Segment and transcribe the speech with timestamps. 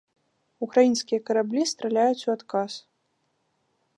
[0.67, 2.71] Украінскія караблі страляюць у адказ.